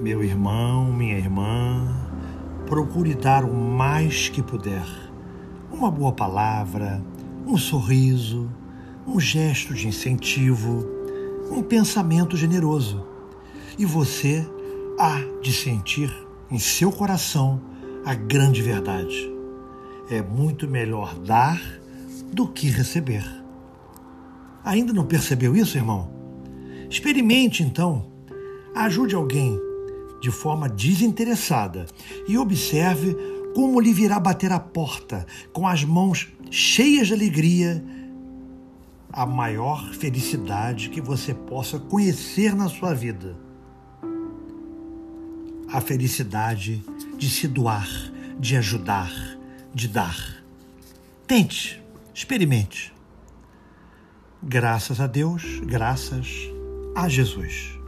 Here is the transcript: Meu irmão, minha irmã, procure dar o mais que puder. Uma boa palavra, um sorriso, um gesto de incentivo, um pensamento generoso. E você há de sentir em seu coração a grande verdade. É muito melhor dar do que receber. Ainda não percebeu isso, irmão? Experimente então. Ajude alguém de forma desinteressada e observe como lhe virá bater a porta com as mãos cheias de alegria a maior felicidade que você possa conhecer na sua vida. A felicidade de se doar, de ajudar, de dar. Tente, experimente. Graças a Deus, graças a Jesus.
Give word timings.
Meu 0.00 0.24
irmão, 0.24 0.90
minha 0.90 1.18
irmã, 1.18 1.86
procure 2.66 3.14
dar 3.14 3.44
o 3.44 3.54
mais 3.54 4.30
que 4.30 4.42
puder. 4.42 4.86
Uma 5.70 5.90
boa 5.90 6.10
palavra, 6.10 7.04
um 7.46 7.58
sorriso, 7.58 8.50
um 9.06 9.20
gesto 9.20 9.74
de 9.74 9.86
incentivo, 9.86 10.88
um 11.50 11.62
pensamento 11.62 12.34
generoso. 12.34 13.06
E 13.78 13.84
você 13.84 14.48
há 14.98 15.20
de 15.42 15.52
sentir 15.52 16.10
em 16.50 16.58
seu 16.58 16.90
coração 16.90 17.60
a 18.02 18.14
grande 18.14 18.62
verdade. 18.62 19.30
É 20.10 20.22
muito 20.22 20.66
melhor 20.66 21.14
dar 21.18 21.60
do 22.32 22.48
que 22.48 22.70
receber. 22.70 23.24
Ainda 24.64 24.94
não 24.94 25.04
percebeu 25.04 25.54
isso, 25.54 25.76
irmão? 25.76 26.10
Experimente 26.88 27.62
então. 27.62 28.06
Ajude 28.74 29.14
alguém 29.14 29.60
de 30.20 30.30
forma 30.30 30.68
desinteressada 30.68 31.86
e 32.28 32.36
observe 32.36 33.16
como 33.54 33.80
lhe 33.80 33.92
virá 33.92 34.18
bater 34.20 34.52
a 34.52 34.60
porta 34.60 35.26
com 35.52 35.66
as 35.66 35.84
mãos 35.84 36.28
cheias 36.50 37.08
de 37.08 37.14
alegria 37.14 37.82
a 39.12 39.26
maior 39.26 39.92
felicidade 39.92 40.88
que 40.88 41.00
você 41.00 41.34
possa 41.34 41.78
conhecer 41.78 42.54
na 42.54 42.68
sua 42.68 42.94
vida. 42.94 43.36
A 45.68 45.80
felicidade 45.80 46.82
de 47.16 47.28
se 47.28 47.48
doar, 47.48 47.88
de 48.38 48.56
ajudar, 48.56 49.12
de 49.74 49.88
dar. 49.88 50.42
Tente, 51.26 51.82
experimente. 52.14 52.92
Graças 54.42 55.00
a 55.00 55.06
Deus, 55.06 55.60
graças 55.64 56.28
a 56.94 57.08
Jesus. 57.08 57.79